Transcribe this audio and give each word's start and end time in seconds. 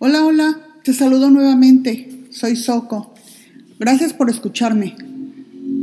Hola, 0.00 0.24
hola, 0.24 0.60
te 0.84 0.94
saludo 0.94 1.28
nuevamente. 1.28 2.26
Soy 2.30 2.54
Soco. 2.54 3.14
Gracias 3.80 4.12
por 4.12 4.30
escucharme. 4.30 4.94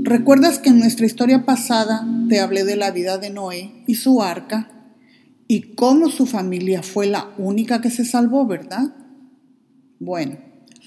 ¿Recuerdas 0.03 0.57
que 0.57 0.69
en 0.69 0.79
nuestra 0.79 1.05
historia 1.05 1.43
pasada 1.43 2.07
te 2.29 2.39
hablé 2.39 2.63
de 2.63 2.77
la 2.77 2.91
vida 2.91 3.17
de 3.17 3.29
Noé 3.29 3.83
y 3.87 3.95
su 3.95 4.23
arca 4.23 4.71
y 5.49 5.73
cómo 5.75 6.09
su 6.09 6.27
familia 6.27 6.81
fue 6.81 7.07
la 7.07 7.29
única 7.37 7.81
que 7.81 7.89
se 7.89 8.05
salvó, 8.05 8.47
verdad? 8.47 8.95
Bueno, 9.99 10.37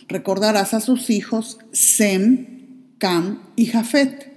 recordarás 0.08 0.72
a 0.72 0.80
sus 0.80 1.10
hijos 1.10 1.58
Sem, 1.70 2.46
Cam 2.96 3.40
y 3.56 3.66
Jafet. 3.66 4.32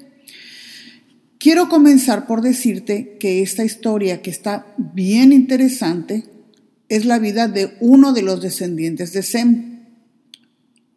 Quiero 1.37 1.69
comenzar 1.69 2.27
por 2.27 2.41
decirte 2.41 3.15
que 3.21 3.41
esta 3.41 3.63
historia, 3.63 4.21
que 4.21 4.31
está 4.31 4.65
bien 4.77 5.31
interesante, 5.31 6.25
es 6.91 7.05
la 7.05 7.19
vida 7.19 7.47
de 7.47 7.77
uno 7.79 8.11
de 8.11 8.21
los 8.21 8.41
descendientes 8.41 9.13
de 9.13 9.23
Sem. 9.23 9.85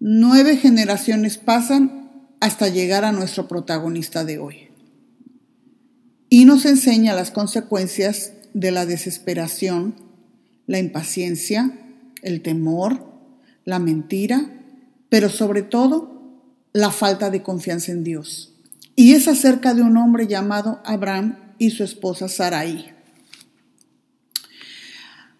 Nueve 0.00 0.56
generaciones 0.56 1.38
pasan 1.38 2.10
hasta 2.40 2.68
llegar 2.68 3.04
a 3.04 3.12
nuestro 3.12 3.46
protagonista 3.46 4.24
de 4.24 4.40
hoy. 4.40 4.56
Y 6.28 6.46
nos 6.46 6.64
enseña 6.64 7.14
las 7.14 7.30
consecuencias 7.30 8.32
de 8.54 8.72
la 8.72 8.86
desesperación, 8.86 9.94
la 10.66 10.80
impaciencia, 10.80 11.70
el 12.22 12.42
temor, 12.42 13.06
la 13.64 13.78
mentira, 13.78 14.50
pero 15.08 15.28
sobre 15.28 15.62
todo 15.62 16.42
la 16.72 16.90
falta 16.90 17.30
de 17.30 17.44
confianza 17.44 17.92
en 17.92 18.02
Dios. 18.02 18.52
Y 18.96 19.12
es 19.12 19.28
acerca 19.28 19.74
de 19.74 19.82
un 19.82 19.96
hombre 19.96 20.26
llamado 20.26 20.82
Abraham 20.84 21.54
y 21.60 21.70
su 21.70 21.84
esposa 21.84 22.26
Sarai. 22.28 22.93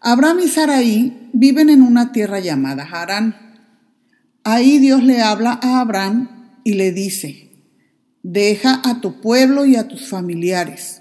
Abraham 0.07 0.41
y 0.45 0.49
Sarai 0.49 1.31
viven 1.33 1.71
en 1.71 1.81
una 1.81 2.13
tierra 2.13 2.39
llamada 2.39 2.85
Harán. 2.85 3.37
Ahí 4.45 4.79
Dios 4.79 5.02
le 5.02 5.23
habla 5.23 5.59
a 5.63 5.80
Abraham 5.80 6.59
y 6.63 6.74
le 6.74 6.93
dice, 6.93 7.52
deja 8.23 8.83
a 8.85 9.01
tu 9.01 9.23
pueblo 9.23 9.65
y 9.65 9.77
a 9.77 9.88
tus 9.88 10.07
familiares 10.11 11.01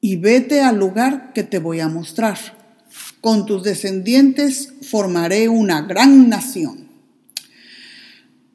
y 0.00 0.16
vete 0.16 0.62
al 0.62 0.78
lugar 0.78 1.34
que 1.34 1.42
te 1.42 1.58
voy 1.58 1.80
a 1.80 1.88
mostrar. 1.88 2.38
Con 3.20 3.44
tus 3.44 3.64
descendientes 3.64 4.72
formaré 4.80 5.50
una 5.50 5.82
gran 5.82 6.30
nación. 6.30 6.88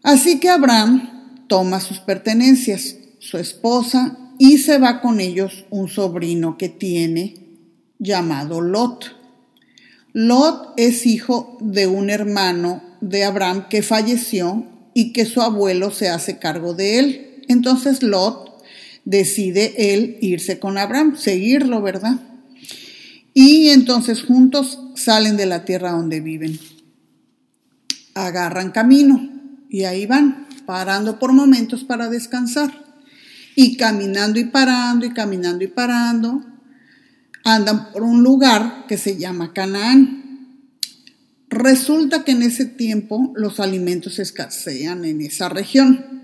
Así 0.01 0.39
que 0.39 0.49
Abraham 0.49 1.45
toma 1.47 1.79
sus 1.79 1.99
pertenencias, 1.99 2.95
su 3.19 3.37
esposa, 3.37 4.17
y 4.39 4.57
se 4.57 4.79
va 4.79 5.01
con 5.01 5.19
ellos 5.19 5.65
un 5.69 5.87
sobrino 5.87 6.57
que 6.57 6.69
tiene 6.69 7.35
llamado 7.99 8.59
Lot. 8.59 9.22
Lot 10.13 10.73
es 10.77 11.07
hijo 11.07 11.57
de 11.59 11.87
un 11.87 12.11
hermano 12.11 12.83
de 13.01 13.23
Abraham 13.23 13.67
que 13.67 13.81
falleció 13.81 14.65
y 14.93 15.11
que 15.11 15.25
su 15.25 15.41
abuelo 15.41 15.91
se 15.91 16.09
hace 16.09 16.37
cargo 16.37 16.75
de 16.75 16.99
él. 16.99 17.43
Entonces 17.47 18.03
Lot 18.03 18.63
decide 19.05 19.93
él 19.93 20.17
irse 20.21 20.59
con 20.59 20.77
Abraham, 20.77 21.17
seguirlo, 21.17 21.81
¿verdad? 21.81 22.19
Y 23.33 23.69
entonces 23.69 24.21
juntos 24.21 24.79
salen 24.95 25.35
de 25.35 25.47
la 25.47 25.65
tierra 25.65 25.91
donde 25.91 26.21
viven. 26.21 26.59
Agarran 28.13 28.71
camino 28.71 29.29
y 29.67 29.85
ahí 29.85 30.05
van, 30.05 30.47
parando 30.67 31.17
por 31.17 31.33
momentos 31.33 31.83
para 31.83 32.09
descansar. 32.09 32.83
Y 33.55 33.77
caminando 33.77 34.39
y 34.39 34.45
parando 34.45 35.05
y 35.05 35.13
caminando 35.13 35.63
y 35.63 35.67
parando, 35.67 36.43
andan 37.43 37.91
por 37.91 38.03
un 38.03 38.23
lugar 38.23 38.85
que 38.87 38.97
se 38.97 39.17
llama 39.17 39.53
Canaán. 39.53 40.23
Resulta 41.49 42.23
que 42.23 42.31
en 42.31 42.43
ese 42.43 42.65
tiempo 42.65 43.31
los 43.35 43.59
alimentos 43.59 44.19
escasean 44.19 45.05
en 45.05 45.21
esa 45.21 45.49
región. 45.49 46.23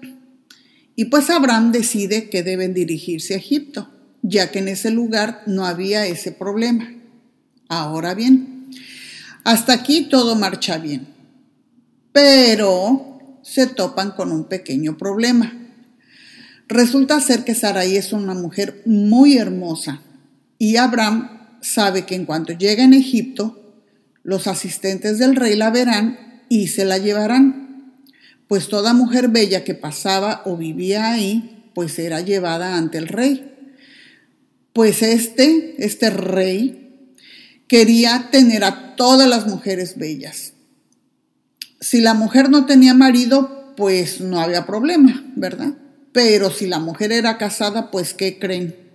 Y 0.95 1.05
pues 1.05 1.29
Abraham 1.29 1.71
decide 1.71 2.29
que 2.29 2.43
deben 2.43 2.73
dirigirse 2.73 3.33
a 3.33 3.37
Egipto, 3.37 3.89
ya 4.21 4.51
que 4.51 4.59
en 4.59 4.67
ese 4.67 4.91
lugar 4.91 5.43
no 5.45 5.65
había 5.65 6.05
ese 6.07 6.31
problema. 6.31 6.93
Ahora 7.69 8.15
bien, 8.15 8.69
hasta 9.43 9.73
aquí 9.73 10.09
todo 10.09 10.35
marcha 10.35 10.77
bien, 10.77 11.07
pero 12.11 13.39
se 13.43 13.67
topan 13.67 14.11
con 14.11 14.31
un 14.31 14.45
pequeño 14.45 14.97
problema. 14.97 15.53
Resulta 16.67 17.19
ser 17.19 17.43
que 17.43 17.55
Sarai 17.55 17.95
es 17.95 18.11
una 18.11 18.33
mujer 18.33 18.81
muy 18.85 19.37
hermosa, 19.37 20.01
y 20.59 20.75
Abraham 20.75 21.57
sabe 21.61 22.05
que 22.05 22.15
en 22.15 22.25
cuanto 22.25 22.53
llega 22.53 22.83
en 22.83 22.93
Egipto, 22.93 23.55
los 24.23 24.45
asistentes 24.45 25.17
del 25.17 25.35
rey 25.35 25.55
la 25.55 25.71
verán 25.71 26.43
y 26.49 26.67
se 26.67 26.83
la 26.85 26.97
llevarán, 26.97 27.95
pues 28.47 28.67
toda 28.67 28.93
mujer 28.93 29.29
bella 29.29 29.63
que 29.63 29.73
pasaba 29.73 30.41
o 30.45 30.57
vivía 30.57 31.11
ahí, 31.11 31.71
pues 31.73 31.97
era 31.97 32.19
llevada 32.19 32.75
ante 32.75 32.97
el 32.97 33.07
rey. 33.07 33.55
Pues 34.73 35.01
este, 35.01 35.75
este 35.77 36.09
rey, 36.09 37.15
quería 37.67 38.27
tener 38.31 38.65
a 38.65 38.95
todas 38.97 39.29
las 39.29 39.47
mujeres 39.47 39.97
bellas. 39.97 40.53
Si 41.79 42.01
la 42.01 42.13
mujer 42.13 42.49
no 42.49 42.65
tenía 42.65 42.93
marido, 42.93 43.73
pues 43.77 44.19
no 44.19 44.41
había 44.41 44.65
problema, 44.65 45.23
¿verdad? 45.37 45.75
Pero 46.11 46.51
si 46.51 46.67
la 46.67 46.79
mujer 46.79 47.13
era 47.13 47.37
casada, 47.37 47.91
pues 47.91 48.13
¿qué 48.13 48.39
creen? 48.39 48.88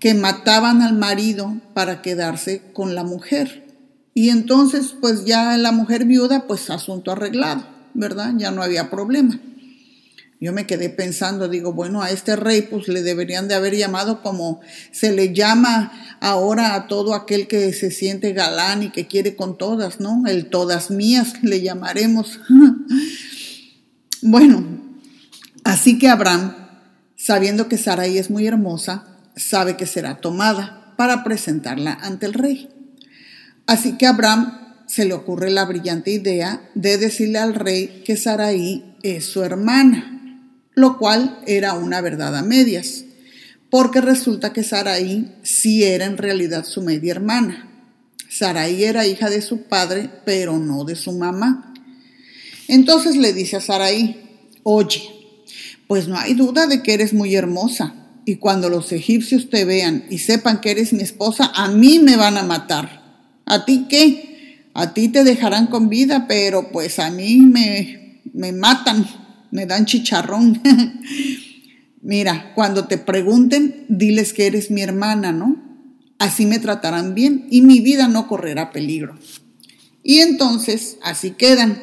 Que 0.00 0.14
mataban 0.14 0.82
al 0.82 0.94
marido 0.94 1.56
para 1.74 2.02
quedarse 2.02 2.62
con 2.72 2.94
la 2.94 3.04
mujer. 3.04 3.66
Y 4.14 4.30
entonces, 4.30 4.94
pues 5.00 5.24
ya 5.24 5.56
la 5.58 5.72
mujer 5.72 6.04
viuda, 6.04 6.46
pues 6.46 6.70
asunto 6.70 7.12
arreglado, 7.12 7.64
¿verdad? 7.94 8.34
Ya 8.36 8.50
no 8.50 8.62
había 8.62 8.90
problema. 8.90 9.40
Yo 10.40 10.52
me 10.52 10.66
quedé 10.66 10.88
pensando, 10.88 11.48
digo, 11.48 11.72
bueno, 11.72 12.00
a 12.00 12.10
este 12.12 12.36
rey 12.36 12.62
pues 12.62 12.86
le 12.86 13.02
deberían 13.02 13.48
de 13.48 13.54
haber 13.54 13.76
llamado 13.76 14.22
como 14.22 14.60
se 14.92 15.12
le 15.12 15.34
llama 15.34 15.92
ahora 16.20 16.76
a 16.76 16.86
todo 16.86 17.14
aquel 17.14 17.48
que 17.48 17.72
se 17.72 17.90
siente 17.90 18.32
galán 18.32 18.84
y 18.84 18.90
que 18.90 19.08
quiere 19.08 19.34
con 19.34 19.58
todas, 19.58 19.98
¿no? 19.98 20.22
El 20.28 20.46
todas 20.46 20.92
mías 20.92 21.42
le 21.42 21.60
llamaremos. 21.60 22.38
bueno, 24.22 24.64
así 25.64 25.98
que 25.98 26.08
Abraham, 26.08 26.54
sabiendo 27.16 27.68
que 27.68 27.76
Sarai 27.76 28.16
es 28.16 28.30
muy 28.30 28.46
hermosa, 28.46 29.17
sabe 29.38 29.76
que 29.76 29.86
será 29.86 30.20
tomada 30.20 30.94
para 30.96 31.24
presentarla 31.24 31.92
ante 31.92 32.26
el 32.26 32.34
rey. 32.34 32.68
Así 33.66 33.96
que 33.96 34.06
a 34.06 34.10
Abraham 34.10 34.68
se 34.86 35.04
le 35.04 35.14
ocurre 35.14 35.50
la 35.50 35.64
brillante 35.64 36.10
idea 36.10 36.68
de 36.74 36.98
decirle 36.98 37.38
al 37.38 37.54
rey 37.54 38.02
que 38.04 38.16
Saraí 38.16 38.96
es 39.02 39.26
su 39.26 39.42
hermana, 39.42 40.42
lo 40.74 40.98
cual 40.98 41.38
era 41.46 41.74
una 41.74 42.00
verdad 42.00 42.36
a 42.36 42.42
medias, 42.42 43.04
porque 43.70 44.00
resulta 44.00 44.52
que 44.52 44.64
Saraí 44.64 45.34
sí 45.42 45.84
era 45.84 46.06
en 46.06 46.16
realidad 46.16 46.64
su 46.64 46.82
media 46.82 47.12
hermana. 47.12 47.68
Saraí 48.30 48.84
era 48.84 49.06
hija 49.06 49.28
de 49.30 49.42
su 49.42 49.62
padre, 49.62 50.10
pero 50.24 50.58
no 50.58 50.84
de 50.84 50.96
su 50.96 51.12
mamá. 51.12 51.74
Entonces 52.66 53.16
le 53.16 53.32
dice 53.32 53.56
a 53.56 53.60
Saraí, 53.60 54.22
oye, 54.62 55.02
pues 55.86 56.08
no 56.08 56.18
hay 56.18 56.34
duda 56.34 56.66
de 56.66 56.82
que 56.82 56.94
eres 56.94 57.12
muy 57.12 57.34
hermosa, 57.34 57.94
y 58.28 58.36
cuando 58.36 58.68
los 58.68 58.92
egipcios 58.92 59.48
te 59.48 59.64
vean 59.64 60.04
y 60.10 60.18
sepan 60.18 60.60
que 60.60 60.70
eres 60.70 60.92
mi 60.92 61.02
esposa, 61.02 61.50
a 61.54 61.68
mí 61.68 61.98
me 61.98 62.18
van 62.18 62.36
a 62.36 62.42
matar. 62.42 63.40
¿A 63.46 63.64
ti 63.64 63.86
qué? 63.88 64.66
A 64.74 64.92
ti 64.92 65.08
te 65.08 65.24
dejarán 65.24 65.68
con 65.68 65.88
vida, 65.88 66.26
pero 66.28 66.70
pues 66.70 66.98
a 66.98 67.10
mí 67.10 67.38
me, 67.38 68.20
me 68.34 68.52
matan, 68.52 69.06
me 69.50 69.64
dan 69.64 69.86
chicharrón. 69.86 70.60
Mira, 72.02 72.52
cuando 72.54 72.84
te 72.84 72.98
pregunten, 72.98 73.86
diles 73.88 74.34
que 74.34 74.46
eres 74.46 74.70
mi 74.70 74.82
hermana, 74.82 75.32
¿no? 75.32 75.56
Así 76.18 76.44
me 76.44 76.58
tratarán 76.58 77.14
bien 77.14 77.46
y 77.50 77.62
mi 77.62 77.80
vida 77.80 78.08
no 78.08 78.28
correrá 78.28 78.72
peligro. 78.72 79.18
Y 80.02 80.18
entonces, 80.18 80.98
así 81.02 81.30
quedan. 81.30 81.80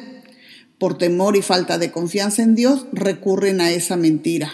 Por 0.78 0.96
temor 0.96 1.36
y 1.36 1.42
falta 1.42 1.76
de 1.76 1.90
confianza 1.90 2.44
en 2.44 2.54
Dios, 2.54 2.86
recurren 2.92 3.60
a 3.60 3.72
esa 3.72 3.96
mentira 3.96 4.52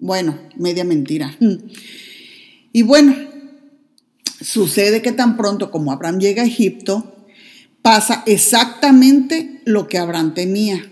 bueno, 0.00 0.38
media 0.56 0.84
mentira. 0.84 1.36
Y 2.72 2.82
bueno, 2.82 3.16
sucede 4.40 5.02
que 5.02 5.10
tan 5.10 5.36
pronto 5.36 5.72
como 5.72 5.90
Abraham 5.90 6.20
llega 6.20 6.44
a 6.44 6.46
Egipto, 6.46 7.26
pasa 7.82 8.22
exactamente 8.26 9.60
lo 9.64 9.88
que 9.88 9.98
Abraham 9.98 10.34
temía. 10.34 10.88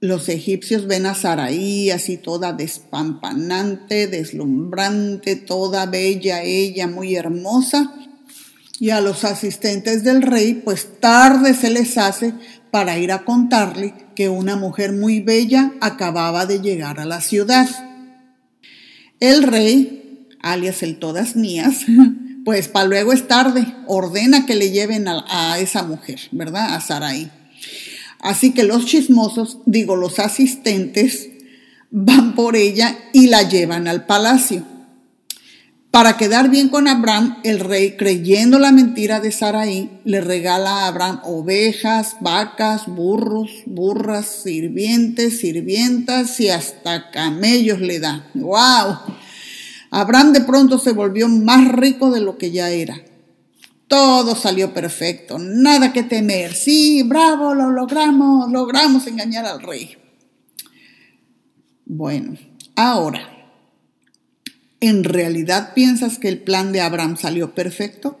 Los 0.00 0.28
egipcios 0.28 0.86
ven 0.86 1.06
a 1.06 1.14
Saraí 1.14 1.90
así 1.90 2.16
toda 2.16 2.52
despampanante, 2.52 4.08
deslumbrante, 4.08 5.36
toda 5.36 5.86
bella, 5.86 6.42
ella 6.42 6.88
muy 6.88 7.14
hermosa. 7.14 7.94
Y 8.80 8.90
a 8.90 9.00
los 9.00 9.24
asistentes 9.24 10.02
del 10.02 10.22
rey, 10.22 10.54
pues 10.54 10.98
tarde 10.98 11.54
se 11.54 11.70
les 11.70 11.98
hace 11.98 12.34
para 12.72 12.98
ir 12.98 13.12
a 13.12 13.24
contarle 13.24 13.94
que 14.16 14.28
una 14.28 14.56
mujer 14.56 14.92
muy 14.92 15.20
bella 15.20 15.72
acababa 15.80 16.46
de 16.46 16.60
llegar 16.60 16.98
a 16.98 17.04
la 17.04 17.20
ciudad. 17.20 17.68
El 19.22 19.44
rey, 19.44 20.26
alias 20.40 20.82
el 20.82 20.98
todas 20.98 21.36
mías, 21.36 21.84
pues 22.44 22.66
para 22.66 22.86
luego 22.86 23.12
es 23.12 23.28
tarde, 23.28 23.72
ordena 23.86 24.46
que 24.46 24.56
le 24.56 24.72
lleven 24.72 25.06
a, 25.06 25.24
a 25.28 25.60
esa 25.60 25.84
mujer, 25.84 26.18
¿verdad? 26.32 26.74
A 26.74 26.80
Sarai. 26.80 27.30
Así 28.18 28.52
que 28.52 28.64
los 28.64 28.84
chismosos, 28.84 29.58
digo, 29.64 29.94
los 29.94 30.18
asistentes, 30.18 31.28
van 31.92 32.34
por 32.34 32.56
ella 32.56 32.98
y 33.12 33.28
la 33.28 33.48
llevan 33.48 33.86
al 33.86 34.06
palacio. 34.06 34.66
Para 35.92 36.16
quedar 36.16 36.48
bien 36.48 36.70
con 36.70 36.88
Abraham, 36.88 37.36
el 37.44 37.60
rey, 37.60 37.98
creyendo 37.98 38.58
la 38.58 38.72
mentira 38.72 39.20
de 39.20 39.30
Saraí, 39.30 40.00
le 40.04 40.22
regala 40.22 40.70
a 40.70 40.86
Abraham 40.86 41.20
ovejas, 41.22 42.16
vacas, 42.22 42.86
burros, 42.86 43.50
burras, 43.66 44.24
sirvientes, 44.24 45.40
sirvientas 45.40 46.40
y 46.40 46.48
hasta 46.48 47.10
camellos 47.10 47.82
le 47.82 48.00
da. 48.00 48.26
¡Wow! 48.32 49.00
Abraham 49.90 50.32
de 50.32 50.40
pronto 50.40 50.78
se 50.78 50.92
volvió 50.92 51.28
más 51.28 51.68
rico 51.68 52.10
de 52.10 52.22
lo 52.22 52.38
que 52.38 52.50
ya 52.50 52.70
era. 52.70 52.98
Todo 53.86 54.34
salió 54.34 54.72
perfecto, 54.72 55.38
nada 55.38 55.92
que 55.92 56.04
temer. 56.04 56.54
Sí, 56.54 57.02
bravo, 57.02 57.52
lo 57.52 57.68
logramos, 57.68 58.50
logramos 58.50 59.06
engañar 59.06 59.44
al 59.44 59.60
rey. 59.60 59.94
Bueno, 61.84 62.38
ahora, 62.76 63.41
¿en 64.82 65.04
realidad 65.04 65.74
piensas 65.74 66.18
que 66.18 66.28
el 66.28 66.40
plan 66.40 66.72
de 66.72 66.80
Abraham 66.80 67.16
salió 67.16 67.54
perfecto? 67.54 68.18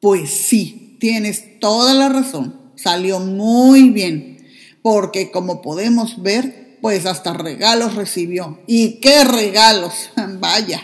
Pues 0.00 0.30
sí, 0.30 0.96
tienes 1.00 1.58
toda 1.58 1.94
la 1.94 2.10
razón, 2.10 2.54
salió 2.76 3.18
muy 3.18 3.88
bien, 3.88 4.46
porque 4.82 5.30
como 5.30 5.62
podemos 5.62 6.22
ver, 6.22 6.78
pues 6.82 7.06
hasta 7.06 7.32
regalos 7.32 7.94
recibió. 7.94 8.60
¿Y 8.66 9.00
qué 9.00 9.24
regalos? 9.24 10.10
Vaya. 10.38 10.82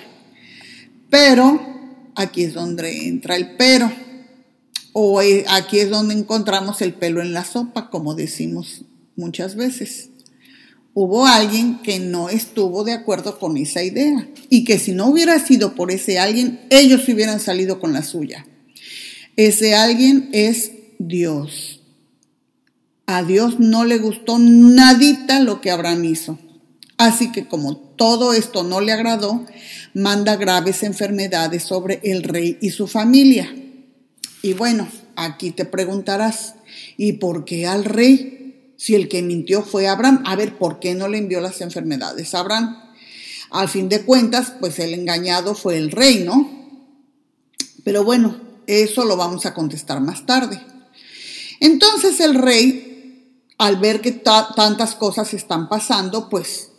Pero 1.11 1.61
aquí 2.15 2.45
es 2.45 2.55
donde 2.55 3.07
entra 3.07 3.37
el 3.37 3.55
pero. 3.57 3.93
O 4.95 5.21
aquí 5.21 5.79
es 5.79 5.91
donde 5.91 6.15
encontramos 6.15 6.81
el 6.81 6.95
pelo 6.95 7.21
en 7.21 7.35
la 7.35 7.45
sopa, 7.45 7.91
como 7.91 8.15
decimos 8.15 8.87
muchas 9.15 9.57
veces. 9.57 10.09
Hubo 10.99 11.27
alguien 11.27 11.81
que 11.83 11.99
no 11.99 12.31
estuvo 12.31 12.83
de 12.83 12.95
acuerdo 12.95 13.39
con 13.39 13.59
esa 13.59 13.83
idea 13.83 14.31
y 14.49 14.65
que 14.65 14.79
si 14.79 14.93
no 14.93 15.09
hubiera 15.09 15.39
sido 15.39 15.75
por 15.75 15.91
ese 15.91 16.19
alguien, 16.19 16.59
ellos 16.71 17.07
hubieran 17.07 17.39
salido 17.39 17.81
con 17.81 17.93
la 17.93 18.03
suya. 18.03 18.47
Ese 19.37 19.75
alguien 19.75 20.31
es 20.33 20.73
Dios. 20.99 21.83
A 23.05 23.23
Dios 23.25 23.61
no 23.61 23.85
le 23.85 23.99
gustó 23.99 24.39
nadita 24.39 25.39
lo 25.41 25.61
que 25.61 25.71
Abraham 25.71 26.03
hizo. 26.07 26.39
Así 26.97 27.31
que 27.31 27.47
como 27.47 27.77
todo 27.77 28.33
esto 28.33 28.63
no 28.63 28.81
le 28.81 28.93
agradó, 28.93 29.45
manda 29.93 30.37
graves 30.37 30.83
enfermedades 30.83 31.63
sobre 31.63 32.01
el 32.05 32.23
rey 32.23 32.57
y 32.63 32.71
su 32.71 32.87
familia. 32.87 33.55
Y 34.41 34.55
bueno, 34.55 34.89
aquí 35.15 35.51
te 35.51 35.67
preguntarás, 35.67 36.55
¿y 36.97 37.13
por 37.13 37.45
qué 37.45 37.67
al 37.67 37.85
rey? 37.85 38.36
Si 38.77 38.95
el 38.95 39.09
que 39.09 39.23
mintió 39.23 39.63
fue 39.63 39.89
Abraham, 39.89 40.23
a 40.27 40.37
ver, 40.37 40.59
¿por 40.59 40.81
qué 40.81 40.95
no 40.95 41.09
le 41.09 41.19
envió 41.19 41.41
las 41.41 41.61
enfermedades 41.61 42.35
a 42.35 42.41
Abraham? 42.41 42.77
Al 43.51 43.69
fin 43.69 43.89
de 43.89 44.03
cuentas, 44.03 44.53
pues 44.61 44.79
el 44.79 44.93
engañado 44.93 45.55
fue 45.55 45.79
el 45.79 45.91
rey, 45.91 46.25
¿no? 46.25 46.51
Pero 47.85 48.05
bueno, 48.05 48.41
eso 48.67 49.05
lo 49.05 49.17
vamos 49.17 49.47
a 49.47 49.55
contestar 49.55 50.01
más 50.01 50.27
tarde. 50.27 50.61
Entonces 51.61 52.21
el 52.21 52.35
rey, 52.35 53.43
al 53.59 53.77
ver 53.77 54.01
que 54.01 54.13
tantas 54.13 54.95
cosas 54.95 55.33
están 55.33 55.69
pasando, 55.69 56.29
pues 56.29 56.71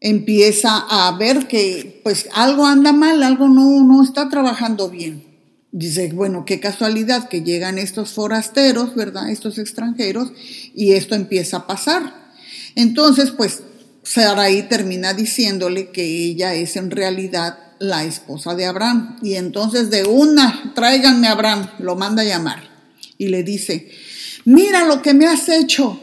empieza 0.00 0.86
a 0.88 1.10
ver 1.16 1.48
que 1.48 2.00
pues 2.04 2.28
algo 2.32 2.64
anda 2.64 2.92
mal, 2.92 3.22
algo 3.22 3.48
no, 3.48 3.82
no 3.82 4.02
está 4.02 4.28
trabajando 4.28 4.88
bien. 4.88 5.27
Dice, 5.70 6.10
bueno, 6.12 6.44
qué 6.44 6.60
casualidad 6.60 7.28
que 7.28 7.42
llegan 7.42 7.78
estos 7.78 8.12
forasteros, 8.12 8.94
¿verdad? 8.94 9.30
Estos 9.30 9.58
extranjeros, 9.58 10.32
y 10.74 10.92
esto 10.92 11.14
empieza 11.14 11.58
a 11.58 11.66
pasar. 11.66 12.32
Entonces, 12.74 13.30
pues 13.30 13.62
Sarai 14.02 14.68
termina 14.68 15.12
diciéndole 15.12 15.90
que 15.90 16.04
ella 16.04 16.54
es 16.54 16.76
en 16.76 16.90
realidad 16.90 17.58
la 17.78 18.04
esposa 18.04 18.54
de 18.54 18.64
Abraham. 18.64 19.18
Y 19.22 19.34
entonces 19.34 19.90
de 19.90 20.04
una, 20.04 20.72
tráiganme 20.74 21.28
a 21.28 21.32
Abraham, 21.32 21.70
lo 21.78 21.96
manda 21.96 22.22
a 22.22 22.26
llamar. 22.26 22.62
Y 23.18 23.28
le 23.28 23.42
dice, 23.42 23.90
mira 24.44 24.86
lo 24.86 25.02
que 25.02 25.12
me 25.12 25.26
has 25.26 25.48
hecho 25.48 26.00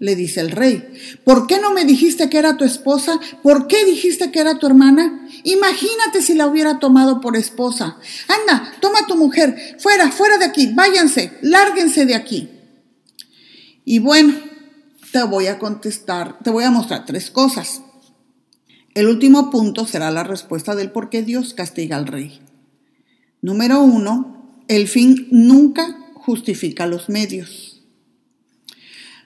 le 0.00 0.14
dice 0.14 0.40
el 0.40 0.50
rey. 0.50 0.84
¿Por 1.24 1.46
qué 1.46 1.58
no 1.58 1.72
me 1.72 1.84
dijiste 1.84 2.28
que 2.28 2.38
era 2.38 2.56
tu 2.56 2.64
esposa? 2.64 3.18
¿Por 3.42 3.66
qué 3.66 3.84
dijiste 3.84 4.30
que 4.30 4.40
era 4.40 4.58
tu 4.58 4.66
hermana? 4.66 5.27
Imagínate 5.44 6.22
si 6.22 6.34
la 6.34 6.46
hubiera 6.46 6.78
tomado 6.78 7.20
por 7.20 7.36
esposa. 7.36 7.98
Anda, 8.28 8.72
toma 8.80 9.00
a 9.00 9.06
tu 9.06 9.16
mujer, 9.16 9.76
fuera, 9.78 10.10
fuera 10.10 10.38
de 10.38 10.44
aquí, 10.44 10.72
váyanse, 10.74 11.38
lárguense 11.42 12.06
de 12.06 12.14
aquí. 12.14 12.48
Y 13.84 13.98
bueno, 14.00 14.34
te 15.12 15.22
voy 15.22 15.46
a 15.46 15.58
contestar, 15.58 16.38
te 16.40 16.50
voy 16.50 16.64
a 16.64 16.70
mostrar 16.70 17.04
tres 17.04 17.30
cosas. 17.30 17.82
El 18.94 19.06
último 19.06 19.50
punto 19.50 19.86
será 19.86 20.10
la 20.10 20.24
respuesta 20.24 20.74
del 20.74 20.90
por 20.90 21.10
qué 21.10 21.22
Dios 21.22 21.54
castiga 21.54 21.96
al 21.96 22.06
rey. 22.06 22.40
Número 23.40 23.80
uno, 23.80 24.62
el 24.68 24.88
fin 24.88 25.28
nunca 25.30 25.96
justifica 26.14 26.86
los 26.86 27.08
medios. 27.08 27.82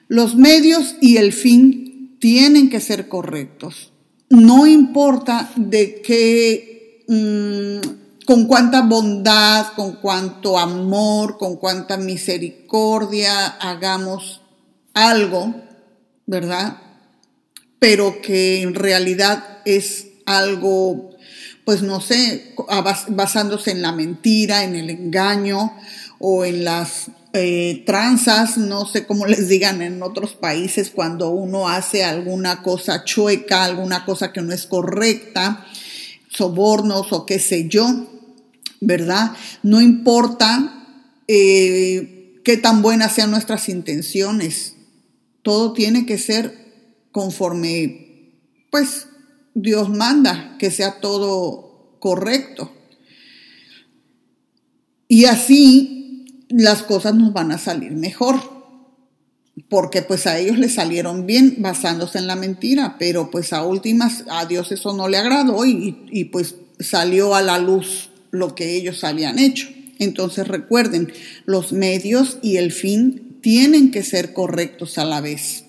Los 0.07 0.35
medios 0.35 0.95
y 1.01 1.17
el 1.17 1.33
fin 1.33 2.17
tienen 2.19 2.69
que 2.69 2.79
ser 2.79 3.07
correctos. 3.07 3.92
No 4.33 4.65
importa 4.65 5.51
de 5.55 6.01
qué, 6.01 7.05
mm, 7.07 8.25
con 8.25 8.47
cuánta 8.47 8.81
bondad, 8.81 9.67
con 9.75 9.97
cuánto 9.97 10.57
amor, 10.57 11.37
con 11.37 11.57
cuánta 11.57 11.97
misericordia 11.97 13.45
hagamos 13.45 14.41
algo, 14.95 15.53
¿verdad? 16.25 16.77
Pero 17.77 18.23
que 18.23 18.63
en 18.63 18.73
realidad 18.73 19.59
es 19.65 20.07
algo, 20.25 21.11
pues 21.63 21.83
no 21.83 22.01
sé, 22.01 22.55
basándose 23.09 23.69
en 23.69 23.83
la 23.83 23.91
mentira, 23.91 24.63
en 24.63 24.75
el 24.75 24.89
engaño 24.89 25.73
o 26.17 26.43
en 26.43 26.63
las 26.63 27.11
eh, 27.35 27.81
tranzas, 27.87 28.59
no 28.59 28.85
sé 28.85 29.07
cómo 29.07 29.25
les 29.25 29.49
digan 29.49 29.81
en 29.81 30.03
otros 30.03 30.33
países, 30.33 30.91
cuando 30.91 31.31
uno 31.31 31.67
hace 31.67 32.03
alguna 32.03 32.61
cosa 32.61 33.03
chueca, 33.03 33.63
alguna 33.63 34.05
cosa 34.05 34.31
que 34.31 34.41
no 34.41 34.53
es 34.53 34.67
correcta, 34.67 35.65
sobornos 36.29 37.11
o 37.11 37.25
qué 37.25 37.39
sé 37.39 37.67
yo, 37.67 38.07
¿verdad? 38.81 39.31
No 39.63 39.81
importa 39.81 40.85
eh, 41.27 42.39
qué 42.43 42.57
tan 42.57 42.83
buenas 42.83 43.15
sean 43.15 43.31
nuestras 43.31 43.67
intenciones, 43.67 44.75
todo 45.41 45.73
tiene 45.73 46.05
que 46.05 46.19
ser 46.19 46.55
conforme, 47.11 48.31
pues, 48.69 49.07
Dios 49.55 49.89
manda, 49.89 50.55
que 50.59 50.69
sea 50.69 50.99
todo 50.99 51.97
correcto. 51.99 52.71
Y 55.07 55.25
así 55.25 55.92
las 56.55 56.83
cosas 56.83 57.15
nos 57.15 57.33
van 57.33 57.51
a 57.51 57.57
salir 57.57 57.91
mejor. 57.91 58.39
Porque 59.69 60.01
pues 60.01 60.25
a 60.25 60.39
ellos 60.39 60.57
les 60.57 60.73
salieron 60.73 61.27
bien 61.27 61.57
basándose 61.59 62.17
en 62.17 62.27
la 62.27 62.35
mentira, 62.35 62.95
pero 62.97 63.29
pues 63.29 63.53
a 63.53 63.63
últimas 63.63 64.23
a 64.29 64.45
Dios 64.45 64.71
eso 64.71 64.93
no 64.93 65.07
le 65.07 65.17
agradó 65.17 65.63
y, 65.65 66.05
y 66.11 66.25
pues 66.25 66.55
salió 66.79 67.35
a 67.35 67.41
la 67.41 67.59
luz 67.59 68.09
lo 68.31 68.55
que 68.55 68.75
ellos 68.75 69.03
habían 69.03 69.37
hecho. 69.37 69.67
Entonces 69.99 70.47
recuerden, 70.47 71.13
los 71.45 71.71
medios 71.71 72.39
y 72.41 72.57
el 72.57 72.71
fin 72.71 73.37
tienen 73.41 73.91
que 73.91 74.03
ser 74.03 74.33
correctos 74.33 74.97
a 74.97 75.05
la 75.05 75.21
vez. 75.21 75.65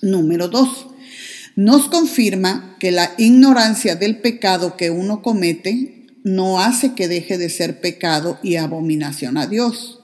Número 0.00 0.48
dos, 0.48 0.86
nos 1.56 1.88
confirma 1.88 2.76
que 2.80 2.90
la 2.90 3.14
ignorancia 3.18 3.94
del 3.96 4.18
pecado 4.18 4.76
que 4.76 4.90
uno 4.90 5.22
comete 5.22 6.03
no 6.24 6.58
hace 6.58 6.94
que 6.94 7.06
deje 7.06 7.38
de 7.38 7.50
ser 7.50 7.80
pecado 7.80 8.40
y 8.42 8.56
abominación 8.56 9.36
a 9.36 9.46
Dios. 9.46 10.00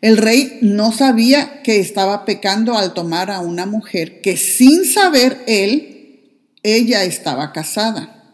El 0.00 0.16
rey 0.16 0.58
no 0.62 0.92
sabía 0.92 1.62
que 1.62 1.78
estaba 1.78 2.24
pecando 2.24 2.78
al 2.78 2.94
tomar 2.94 3.30
a 3.30 3.40
una 3.40 3.66
mujer 3.66 4.20
que 4.20 4.36
sin 4.36 4.84
saber 4.84 5.42
él, 5.46 6.38
ella 6.62 7.04
estaba 7.04 7.52
casada. 7.52 8.24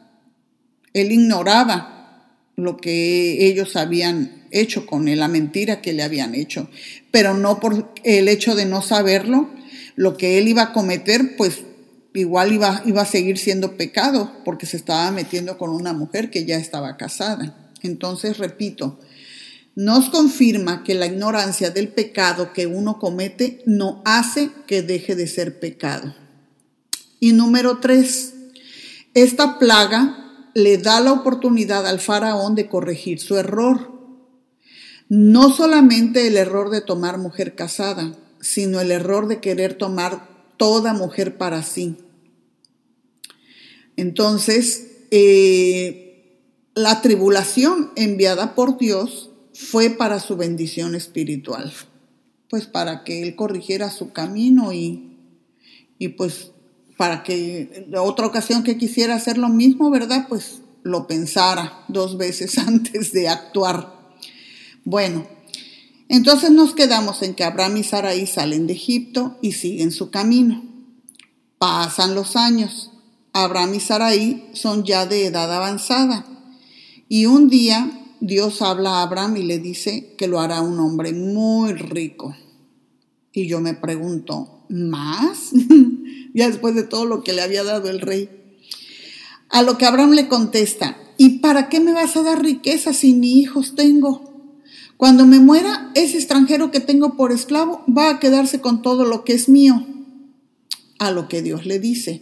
Él 0.93 1.13
ignoraba 1.13 2.31
lo 2.57 2.77
que 2.77 3.47
ellos 3.47 3.77
habían 3.77 4.47
hecho 4.51 4.87
con 4.87 5.09
él, 5.09 5.21
la 5.21 5.29
mentira 5.29 5.81
que 5.81 5.93
le 5.93 6.03
habían 6.03 6.35
hecho, 6.35 6.71
pero 7.11 7.35
no 7.35 7.61
por 7.61 7.93
el 8.05 8.29
hecho 8.29 8.55
de 8.55 8.67
no 8.67 8.83
saberlo, 8.83 9.51
lo 9.95 10.17
que 10.17 10.39
él 10.39 10.49
iba 10.49 10.63
a 10.63 10.73
cometer, 10.73 11.37
pues 11.37 11.65
igual 12.15 12.53
iba, 12.53 12.83
iba 12.87 13.03
a 13.03 13.07
seguir 13.07 13.39
siendo 13.39 13.77
pecado 13.77 14.33
porque 14.45 14.67
se 14.67 14.77
estaba 14.77 15.11
metiendo 15.11 15.59
con 15.59 15.71
una 15.71 15.93
mujer 15.93 16.31
que 16.31 16.45
ya 16.45 16.57
estaba 16.57 16.97
casada. 16.97 17.73
Entonces, 17.83 18.39
repito, 18.39 18.99
nos 19.75 20.11
confirma 20.11 20.83
que 20.83 20.95
la 20.95 21.07
ignorancia 21.07 21.71
del 21.71 21.89
pecado 21.89 22.53
que 22.53 22.67
uno 22.67 22.99
comete 22.99 23.63
no 23.65 24.03
hace 24.05 24.51
que 24.67 24.83
deje 24.83 25.15
de 25.15 25.29
ser 25.29 25.61
pecado. 25.61 26.15
Y 27.21 27.33
número 27.33 27.79
tres, 27.79 28.35
esta 29.15 29.59
plaga 29.59 30.51
le 30.55 30.79
da 30.79 31.01
la 31.01 31.13
oportunidad 31.13 31.87
al 31.87 32.01
faraón 32.01 32.55
de 32.55 32.69
corregir 32.69 33.21
su 33.21 33.37
error. 33.37 33.93
No 35.09 35.55
solamente 35.55 36.27
el 36.27 36.37
error 36.37 36.71
de 36.71 36.81
tomar 36.81 37.19
mujer 37.19 37.55
casada, 37.55 38.17
sino 38.41 38.81
el 38.81 38.91
error 38.91 39.29
de 39.29 39.41
querer 39.41 39.75
tomar 39.75 40.38
toda 40.59 40.93
mujer 40.93 41.39
para 41.39 41.63
sí. 41.63 41.97
Entonces, 43.97 44.89
eh, 45.11 46.39
la 46.75 47.01
tribulación 47.01 47.91
enviada 47.97 48.55
por 48.55 48.79
Dios 48.79 49.31
fue 49.55 49.91
para 49.91 50.21
su 50.21 50.37
bendición 50.37 50.95
espiritual, 50.95 51.73
pues 52.49 52.67
para 52.67 53.03
que 53.03 53.23
él 53.23 53.35
corrigiera 53.35 53.91
su 53.91 54.13
camino 54.13 54.73
y, 54.73 55.17
y 55.99 56.09
pues 56.09 56.53
para 56.97 57.23
que 57.23 57.87
la 57.89 58.03
otra 58.03 58.27
ocasión 58.27 58.63
que 58.63 58.77
quisiera 58.77 59.15
hacer 59.15 59.39
lo 59.39 59.49
mismo, 59.49 59.91
¿verdad? 59.91 60.27
Pues 60.29 60.61
lo 60.83 61.07
pensara 61.07 61.85
dos 61.89 62.17
veces 62.19 62.59
antes 62.69 63.13
de 63.13 63.29
actuar. 63.29 63.99
Bueno, 64.85 65.27
entonces 66.09 66.51
nos 66.51 66.75
quedamos 66.75 67.23
en 67.23 67.35
que 67.35 67.45
Abraham 67.45 67.79
y 67.79 67.85
Sarai 67.85 68.27
salen 68.27 68.67
de 68.67 68.73
Egipto 68.73 69.39
y 69.43 69.53
siguen 69.53 69.93
su 69.93 70.11
camino. 70.11 70.65
Pasan 71.59 72.15
los 72.15 72.37
años. 72.37 72.91
Abraham 73.33 73.75
y 73.75 73.81
Sarai 73.81 74.49
son 74.55 74.85
ya 74.85 75.07
de 75.07 75.27
edad 75.27 75.53
avanzada. 75.55 76.25
Y 77.09 77.27
un 77.27 77.49
día 77.49 77.99
Dios 78.21 78.63
habla 78.63 78.97
a 78.97 79.03
Abraham 79.03 79.37
y 79.37 79.43
le 79.43 79.59
dice 79.59 80.15
que 80.17 80.29
lo 80.29 80.41
hará 80.41 80.63
un 80.63 80.79
hombre 80.81 81.13
muy 81.13 81.73
rico. 81.75 82.35
Y 83.33 83.47
yo 83.47 83.61
me 83.61 83.75
pregunto, 83.75 84.65
¿más? 84.69 85.51
ya 86.35 86.49
después 86.49 86.75
de 86.75 86.83
todo 86.85 87.05
lo 87.05 87.23
que 87.23 87.35
le 87.35 87.43
había 87.43 87.65
dado 87.65 87.91
el 87.91 88.01
rey. 88.01 88.31
A 89.51 89.63
lo 89.63 89.79
que 89.79 89.87
Abraham 89.87 90.13
le 90.13 90.29
contesta, 90.29 90.97
¿y 91.17 91.39
para 91.39 91.69
qué 91.69 91.81
me 91.81 91.93
vas 91.93 92.17
a 92.17 92.23
dar 92.23 92.43
riqueza 92.43 92.93
si 92.93 93.13
ni 93.13 93.41
hijos 93.41 93.75
tengo? 93.75 94.28
Cuando 94.99 95.27
me 95.27 95.39
muera, 95.39 95.93
ese 95.95 96.19
extranjero 96.19 96.73
que 96.73 96.81
tengo 96.81 97.17
por 97.17 97.31
esclavo 97.31 97.85
va 97.87 98.11
a 98.11 98.19
quedarse 98.19 98.61
con 98.61 98.83
todo 98.83 99.05
lo 99.05 99.23
que 99.23 99.33
es 99.33 99.49
mío. 99.49 99.87
A 100.99 101.13
lo 101.13 101.29
que 101.29 101.41
Dios 101.41 101.67
le 101.67 101.79
dice, 101.79 102.21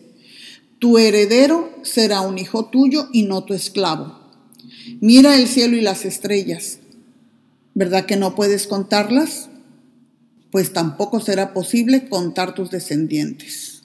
tu 0.78 0.98
heredero 0.98 1.72
será 1.82 2.20
un 2.20 2.36
hijo 2.36 2.66
tuyo 2.66 3.08
y 3.14 3.22
no 3.22 3.44
tu 3.44 3.54
esclavo. 3.54 4.20
Mira 5.00 5.36
el 5.36 5.48
cielo 5.48 5.78
y 5.78 5.80
las 5.80 6.04
estrellas. 6.04 6.80
¿Verdad 7.72 8.04
que 8.04 8.16
no 8.16 8.34
puedes 8.34 8.66
contarlas? 8.66 9.48
Pues 10.50 10.74
tampoco 10.74 11.20
será 11.20 11.54
posible 11.54 12.10
contar 12.10 12.54
tus 12.54 12.70
descendientes. 12.70 13.84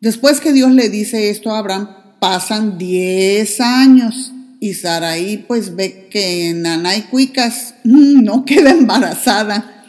Después 0.00 0.40
que 0.40 0.52
Dios 0.52 0.72
le 0.72 0.88
dice 0.88 1.30
esto 1.30 1.52
a 1.52 1.58
Abraham, 1.58 1.88
pasan 2.18 2.78
10 2.78 3.60
años 3.60 4.33
y 4.64 4.72
Saraí 4.72 5.44
pues 5.46 5.76
ve 5.76 6.08
que 6.10 6.54
Nanay 6.54 7.02
Cuicas 7.10 7.74
no 7.84 8.46
queda 8.46 8.70
embarazada. 8.70 9.84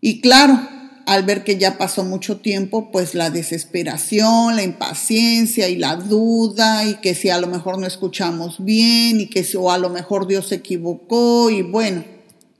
Y 0.00 0.22
claro, 0.22 0.58
al 1.04 1.24
ver 1.24 1.44
que 1.44 1.58
ya 1.58 1.76
pasó 1.76 2.02
mucho 2.02 2.38
tiempo, 2.38 2.90
pues 2.90 3.14
la 3.14 3.28
desesperación, 3.28 4.56
la 4.56 4.62
impaciencia 4.62 5.68
y 5.68 5.76
la 5.76 5.96
duda 5.96 6.86
y 6.86 6.94
que 7.02 7.14
si 7.14 7.28
a 7.28 7.38
lo 7.38 7.46
mejor 7.46 7.76
no 7.76 7.86
escuchamos 7.86 8.64
bien 8.64 9.20
y 9.20 9.26
que 9.26 9.44
si 9.44 9.58
o 9.58 9.70
a 9.70 9.76
lo 9.76 9.90
mejor 9.90 10.26
Dios 10.26 10.48
se 10.48 10.54
equivocó 10.54 11.50
y 11.50 11.60
bueno, 11.60 12.04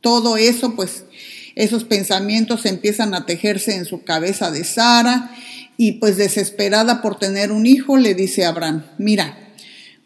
todo 0.03 0.37
eso 0.37 0.77
pues 0.77 1.05
esos 1.55 1.85
pensamientos 1.85 2.67
empiezan 2.67 3.15
a 3.15 3.25
tejerse 3.25 3.77
en 3.77 3.87
su 3.87 4.05
cabeza 4.05 4.51
de 4.51 4.63
Sara 4.65 5.35
y 5.79 5.93
pues 5.93 6.19
desesperada 6.19 7.01
por 7.01 7.19
tener 7.19 7.51
un 7.51 7.65
hijo, 7.65 7.97
le 7.97 8.15
dice 8.15 8.45
a 8.45 8.51
Abraham, 8.51 8.85
mira, 8.99 9.39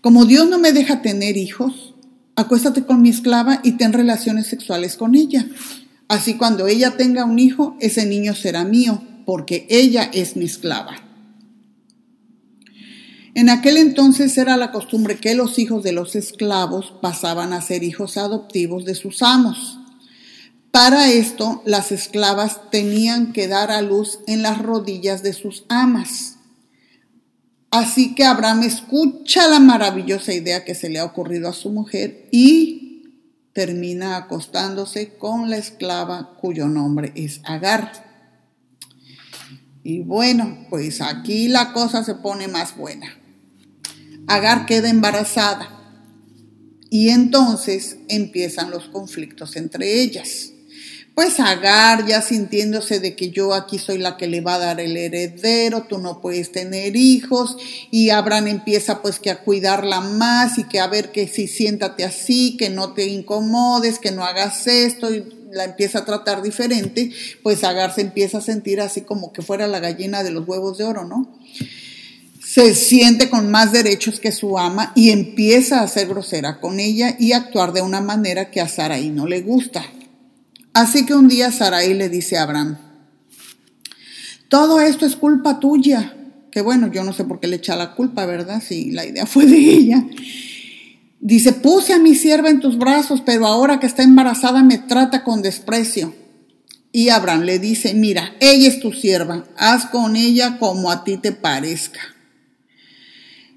como 0.06 0.24
Dios 0.24 0.48
no 0.48 0.60
me 0.60 0.70
deja 0.70 1.02
tener 1.02 1.36
hijos, 1.36 1.92
acuéstate 2.36 2.84
con 2.84 3.02
mi 3.02 3.08
esclava 3.08 3.58
y 3.64 3.72
ten 3.72 3.92
relaciones 3.92 4.46
sexuales 4.46 4.96
con 4.96 5.16
ella. 5.16 5.48
Así 6.06 6.34
cuando 6.34 6.68
ella 6.68 6.96
tenga 6.96 7.24
un 7.24 7.40
hijo, 7.40 7.76
ese 7.80 8.06
niño 8.06 8.36
será 8.36 8.64
mío, 8.64 9.02
porque 9.24 9.66
ella 9.68 10.08
es 10.14 10.36
mi 10.36 10.44
esclava. 10.44 10.94
En 13.34 13.50
aquel 13.50 13.78
entonces 13.78 14.38
era 14.38 14.56
la 14.56 14.70
costumbre 14.70 15.16
que 15.16 15.34
los 15.34 15.58
hijos 15.58 15.82
de 15.82 15.90
los 15.90 16.14
esclavos 16.14 16.94
pasaban 17.02 17.52
a 17.52 17.60
ser 17.60 17.82
hijos 17.82 18.16
adoptivos 18.16 18.84
de 18.84 18.94
sus 18.94 19.24
amos. 19.24 19.80
Para 20.70 21.10
esto, 21.10 21.62
las 21.66 21.90
esclavas 21.90 22.70
tenían 22.70 23.32
que 23.32 23.48
dar 23.48 23.72
a 23.72 23.82
luz 23.82 24.20
en 24.28 24.42
las 24.42 24.62
rodillas 24.62 25.24
de 25.24 25.32
sus 25.32 25.64
amas. 25.68 26.35
Así 27.78 28.14
que 28.14 28.24
Abraham 28.24 28.62
escucha 28.62 29.48
la 29.48 29.60
maravillosa 29.60 30.32
idea 30.32 30.64
que 30.64 30.74
se 30.74 30.88
le 30.88 30.98
ha 30.98 31.04
ocurrido 31.04 31.46
a 31.46 31.52
su 31.52 31.68
mujer 31.68 32.26
y 32.30 33.02
termina 33.52 34.16
acostándose 34.16 35.18
con 35.18 35.50
la 35.50 35.58
esclava 35.58 36.38
cuyo 36.40 36.68
nombre 36.68 37.12
es 37.14 37.42
Agar. 37.44 37.92
Y 39.82 40.00
bueno, 40.00 40.66
pues 40.70 41.02
aquí 41.02 41.48
la 41.48 41.74
cosa 41.74 42.02
se 42.02 42.14
pone 42.14 42.48
más 42.48 42.78
buena. 42.78 43.14
Agar 44.26 44.64
queda 44.64 44.88
embarazada 44.88 45.68
y 46.88 47.10
entonces 47.10 47.98
empiezan 48.08 48.70
los 48.70 48.88
conflictos 48.88 49.54
entre 49.56 50.00
ellas 50.00 50.52
pues 51.16 51.40
Agar 51.40 52.06
ya 52.06 52.20
sintiéndose 52.20 53.00
de 53.00 53.16
que 53.16 53.30
yo 53.30 53.54
aquí 53.54 53.78
soy 53.78 53.96
la 53.96 54.18
que 54.18 54.26
le 54.26 54.42
va 54.42 54.56
a 54.56 54.58
dar 54.58 54.80
el 54.80 54.98
heredero, 54.98 55.84
tú 55.84 55.96
no 55.96 56.20
puedes 56.20 56.52
tener 56.52 56.94
hijos 56.94 57.56
y 57.90 58.10
Abraham 58.10 58.48
empieza 58.48 59.00
pues 59.00 59.18
que 59.18 59.30
a 59.30 59.38
cuidarla 59.38 60.02
más 60.02 60.58
y 60.58 60.64
que 60.64 60.78
a 60.78 60.88
ver 60.88 61.12
que 61.12 61.26
si 61.26 61.48
siéntate 61.48 62.04
así, 62.04 62.58
que 62.58 62.68
no 62.68 62.92
te 62.92 63.06
incomodes, 63.06 63.98
que 63.98 64.10
no 64.10 64.24
hagas 64.24 64.66
esto 64.66 65.12
y 65.12 65.24
la 65.52 65.64
empieza 65.64 66.00
a 66.00 66.04
tratar 66.04 66.42
diferente, 66.42 67.10
pues 67.42 67.64
Agar 67.64 67.94
se 67.94 68.02
empieza 68.02 68.36
a 68.38 68.42
sentir 68.42 68.82
así 68.82 69.00
como 69.00 69.32
que 69.32 69.40
fuera 69.40 69.66
la 69.66 69.80
gallina 69.80 70.22
de 70.22 70.32
los 70.32 70.46
huevos 70.46 70.76
de 70.76 70.84
oro, 70.84 71.06
¿no? 71.06 71.34
Se 72.46 72.74
siente 72.74 73.30
con 73.30 73.50
más 73.50 73.72
derechos 73.72 74.20
que 74.20 74.32
su 74.32 74.58
ama 74.58 74.92
y 74.94 75.08
empieza 75.08 75.80
a 75.80 75.88
ser 75.88 76.08
grosera 76.08 76.60
con 76.60 76.78
ella 76.78 77.16
y 77.18 77.32
actuar 77.32 77.72
de 77.72 77.80
una 77.80 78.02
manera 78.02 78.50
que 78.50 78.60
a 78.60 78.68
Sarai 78.68 79.08
no 79.08 79.26
le 79.26 79.40
gusta. 79.40 79.82
Así 80.76 81.06
que 81.06 81.14
un 81.14 81.26
día 81.26 81.50
Sarai 81.50 81.94
le 81.94 82.10
dice 82.10 82.36
a 82.36 82.42
Abraham, 82.42 82.76
todo 84.50 84.82
esto 84.82 85.06
es 85.06 85.16
culpa 85.16 85.58
tuya. 85.58 86.14
Que 86.52 86.60
bueno, 86.60 86.92
yo 86.92 87.02
no 87.02 87.14
sé 87.14 87.24
por 87.24 87.40
qué 87.40 87.46
le 87.46 87.56
echa 87.56 87.76
la 87.76 87.94
culpa, 87.94 88.26
¿verdad? 88.26 88.62
Si 88.62 88.90
la 88.90 89.06
idea 89.06 89.24
fue 89.24 89.46
de 89.46 89.56
ella. 89.56 90.06
Dice, 91.18 91.54
puse 91.54 91.94
a 91.94 91.98
mi 91.98 92.14
sierva 92.14 92.50
en 92.50 92.60
tus 92.60 92.76
brazos, 92.76 93.22
pero 93.24 93.46
ahora 93.46 93.80
que 93.80 93.86
está 93.86 94.02
embarazada 94.02 94.62
me 94.62 94.76
trata 94.76 95.24
con 95.24 95.40
desprecio. 95.40 96.14
Y 96.92 97.08
Abraham 97.08 97.44
le 97.44 97.58
dice, 97.58 97.94
mira, 97.94 98.34
ella 98.40 98.68
es 98.68 98.78
tu 98.78 98.92
sierva, 98.92 99.46
haz 99.56 99.86
con 99.86 100.14
ella 100.14 100.58
como 100.58 100.90
a 100.90 101.04
ti 101.04 101.16
te 101.16 101.32
parezca. 101.32 102.00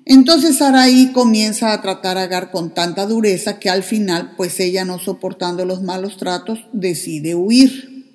Entonces 0.09 0.57
Saraí 0.57 1.11
comienza 1.11 1.71
a 1.71 1.83
tratar 1.83 2.17
a 2.17 2.23
Agar 2.23 2.49
con 2.49 2.73
tanta 2.73 3.05
dureza 3.05 3.59
que 3.59 3.69
al 3.69 3.83
final, 3.83 4.33
pues 4.35 4.59
ella 4.59 4.83
no 4.83 4.97
soportando 4.97 5.65
los 5.65 5.83
malos 5.83 6.17
tratos, 6.17 6.65
decide 6.73 7.35
huir. 7.35 8.07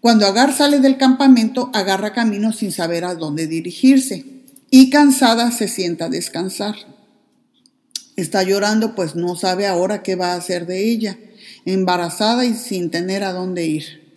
Cuando 0.00 0.26
Agar 0.26 0.56
sale 0.56 0.80
del 0.80 0.96
campamento, 0.96 1.70
agarra 1.74 2.14
camino 2.14 2.54
sin 2.54 2.72
saber 2.72 3.04
a 3.04 3.14
dónde 3.14 3.46
dirigirse 3.46 4.24
y 4.70 4.88
cansada 4.88 5.50
se 5.50 5.68
sienta 5.68 6.06
a 6.06 6.08
descansar. 6.08 6.74
Está 8.16 8.42
llorando 8.42 8.94
pues 8.94 9.14
no 9.14 9.36
sabe 9.36 9.66
ahora 9.66 10.02
qué 10.02 10.16
va 10.16 10.32
a 10.32 10.36
hacer 10.36 10.64
de 10.66 10.90
ella, 10.90 11.18
embarazada 11.66 12.46
y 12.46 12.54
sin 12.54 12.88
tener 12.88 13.24
a 13.24 13.34
dónde 13.34 13.66
ir. 13.66 14.14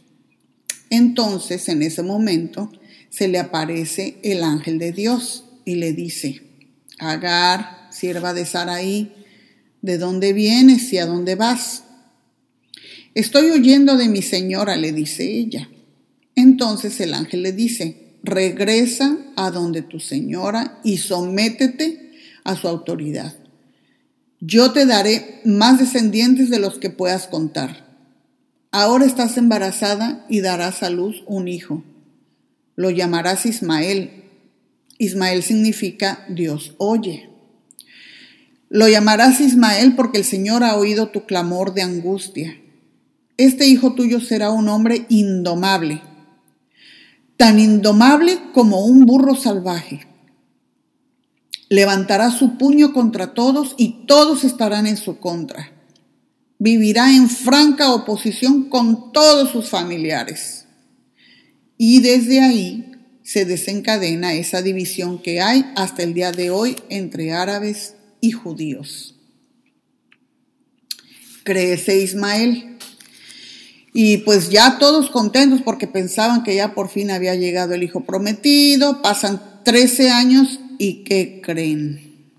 Entonces, 0.90 1.68
en 1.68 1.84
ese 1.84 2.02
momento, 2.02 2.72
se 3.10 3.28
le 3.28 3.40
aparece 3.40 4.20
el 4.24 4.42
ángel 4.42 4.80
de 4.80 4.94
Dios 4.94 5.44
y 5.66 5.76
le 5.76 5.92
dice, 5.92 6.47
Agar, 7.00 7.88
sierva 7.92 8.34
de 8.34 8.46
Saraí, 8.46 9.14
¿de 9.82 9.98
dónde 9.98 10.34
vienes 10.34 10.92
y 10.94 10.98
a 10.98 11.06
dónde 11.06 11.36
vas? 11.36 11.84
Estoy 13.14 13.52
huyendo 13.52 13.98
de 13.98 14.10
mi 14.10 14.22
señora, 14.22 14.76
le 14.76 14.92
dice 14.92 15.24
ella. 15.24 15.70
Entonces 16.36 17.00
el 17.00 17.14
ángel 17.14 17.44
le 17.44 17.52
dice, 17.52 18.18
regresa 18.24 19.18
a 19.36 19.50
donde 19.52 19.82
tu 19.82 20.00
señora 20.00 20.80
y 20.84 20.98
sométete 20.98 22.12
a 22.44 22.56
su 22.56 22.68
autoridad. 22.68 23.36
Yo 24.40 24.72
te 24.72 24.86
daré 24.86 25.42
más 25.46 25.80
descendientes 25.80 26.50
de 26.50 26.60
los 26.60 26.78
que 26.78 26.92
puedas 26.92 27.28
contar. 27.28 27.88
Ahora 28.72 29.06
estás 29.06 29.38
embarazada 29.38 30.26
y 30.30 30.42
darás 30.42 30.84
a 30.84 30.92
luz 30.92 31.24
un 31.26 31.48
hijo. 31.48 31.84
Lo 32.76 32.92
llamarás 32.92 33.48
Ismael 33.48 34.27
Ismael 34.98 35.44
significa 35.44 36.26
Dios 36.30 36.74
oye. 36.78 37.30
Lo 38.70 38.88
llamarás 38.90 39.40
Ismael 39.40 39.96
porque 39.96 40.18
el 40.18 40.26
Señor 40.26 40.64
ha 40.64 40.76
oído 40.76 41.10
tu 41.10 41.26
clamor 41.26 41.74
de 41.74 41.84
angustia. 41.84 42.60
Este 43.38 43.68
hijo 43.68 43.94
tuyo 43.94 44.20
será 44.20 44.50
un 44.50 44.68
hombre 44.68 45.06
indomable, 45.10 46.02
tan 47.38 47.60
indomable 47.60 48.40
como 48.54 48.84
un 48.84 49.06
burro 49.06 49.36
salvaje. 49.36 50.08
Levantará 51.70 52.32
su 52.32 52.58
puño 52.58 52.94
contra 52.94 53.34
todos 53.34 53.76
y 53.78 54.06
todos 54.08 54.44
estarán 54.44 54.88
en 54.88 54.98
su 54.98 55.20
contra. 55.20 55.72
Vivirá 56.60 57.14
en 57.14 57.30
franca 57.30 57.94
oposición 57.94 58.70
con 58.70 59.12
todos 59.12 59.52
sus 59.52 59.70
familiares. 59.70 60.66
Y 61.78 62.00
desde 62.00 62.42
ahí 62.42 62.97
se 63.28 63.44
desencadena 63.44 64.36
esa 64.36 64.62
división 64.62 65.22
que 65.22 65.42
hay 65.42 65.70
hasta 65.76 66.02
el 66.02 66.14
día 66.14 66.32
de 66.32 66.50
hoy 66.50 66.78
entre 66.88 67.34
árabes 67.34 67.96
y 68.22 68.32
judíos. 68.32 69.16
Crece 71.44 72.00
Ismael. 72.02 72.78
Y 73.92 74.20
pues 74.20 74.50
ya 74.50 74.78
todos 74.80 75.10
contentos 75.10 75.62
porque 75.62 75.88
pensaban 75.88 76.44
que 76.44 76.56
ya 76.56 76.74
por 76.74 76.88
fin 76.88 77.12
había 77.12 77.36
llegado 77.36 77.74
el 77.74 77.84
hijo 77.84 78.06
prometido. 78.06 79.02
Pasan 79.02 79.42
13 79.66 80.10
años 80.10 80.62
y 80.78 81.04
¿qué 81.04 81.42
creen? 81.44 82.32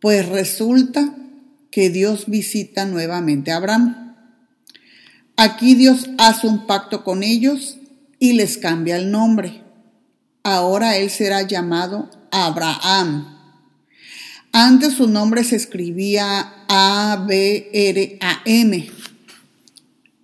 Pues 0.00 0.28
resulta 0.30 1.14
que 1.70 1.90
Dios 1.90 2.24
visita 2.26 2.86
nuevamente 2.86 3.52
a 3.52 3.58
Abraham. 3.58 4.16
Aquí 5.36 5.76
Dios 5.76 6.10
hace 6.18 6.48
un 6.48 6.66
pacto 6.66 7.04
con 7.04 7.22
ellos 7.22 7.78
y 8.22 8.32
les 8.34 8.56
cambia 8.56 8.96
el 8.96 9.10
nombre. 9.10 9.64
Ahora 10.44 10.96
él 10.96 11.10
será 11.10 11.42
llamado 11.42 12.08
Abraham. 12.30 13.36
Antes 14.52 14.92
su 14.92 15.08
nombre 15.08 15.42
se 15.42 15.56
escribía 15.56 16.64
A-B-R-A-M. 16.68 17.32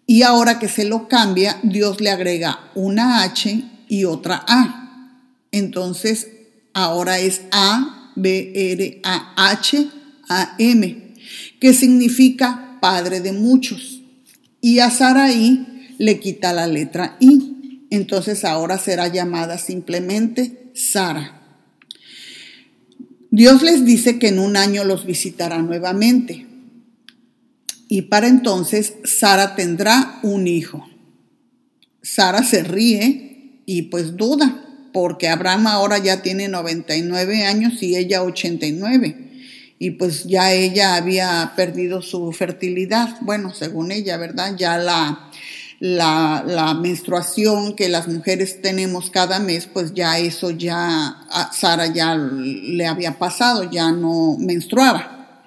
Y 0.06 0.22
ahora 0.22 0.60
que 0.60 0.68
se 0.68 0.84
lo 0.84 1.08
cambia, 1.08 1.58
Dios 1.64 2.00
le 2.00 2.10
agrega 2.10 2.70
una 2.76 3.24
H 3.24 3.64
y 3.88 4.04
otra 4.04 4.44
A. 4.46 5.24
Entonces, 5.50 6.28
ahora 6.74 7.18
es 7.18 7.40
A-B-R-A-H-A-M, 7.50 8.14
que 11.58 11.74
significa 11.74 12.78
padre 12.80 13.20
de 13.20 13.32
muchos. 13.32 14.02
Y 14.60 14.78
a 14.78 14.88
Saraí 14.88 15.96
le 15.98 16.20
quita 16.20 16.52
la 16.52 16.68
letra 16.68 17.16
I 17.18 17.57
entonces 17.90 18.44
ahora 18.44 18.78
será 18.78 19.08
llamada 19.08 19.58
simplemente 19.58 20.70
Sara. 20.74 21.38
Dios 23.30 23.62
les 23.62 23.84
dice 23.84 24.18
que 24.18 24.28
en 24.28 24.38
un 24.38 24.56
año 24.56 24.84
los 24.84 25.04
visitará 25.04 25.58
nuevamente. 25.58 26.46
Y 27.88 28.02
para 28.02 28.28
entonces 28.28 28.94
Sara 29.04 29.54
tendrá 29.54 30.18
un 30.22 30.46
hijo. 30.46 30.88
Sara 32.02 32.42
se 32.42 32.62
ríe 32.62 33.62
y 33.66 33.82
pues 33.82 34.16
duda, 34.16 34.64
porque 34.92 35.28
Abraham 35.28 35.66
ahora 35.66 35.98
ya 35.98 36.22
tiene 36.22 36.48
99 36.48 37.44
años 37.44 37.82
y 37.82 37.96
ella 37.96 38.22
89. 38.22 39.28
Y 39.78 39.92
pues 39.92 40.24
ya 40.24 40.52
ella 40.52 40.96
había 40.96 41.52
perdido 41.54 42.02
su 42.02 42.32
fertilidad. 42.32 43.16
Bueno, 43.20 43.54
según 43.54 43.92
ella, 43.92 44.16
¿verdad? 44.16 44.56
Ya 44.56 44.76
la, 44.78 45.30
la, 45.80 46.74
menstruación 46.80 47.76
que 47.76 47.88
las 47.88 48.08
mujeres 48.08 48.60
tenemos 48.62 49.10
cada 49.10 49.38
mes, 49.38 49.66
pues 49.66 49.94
ya 49.94 50.18
eso 50.18 50.50
ya 50.50 51.08
a 51.30 51.52
Sara 51.52 51.86
ya 51.86 52.16
le 52.16 52.86
había 52.86 53.18
pasado, 53.18 53.70
ya 53.70 53.92
no 53.92 54.36
menstruaba. 54.38 55.44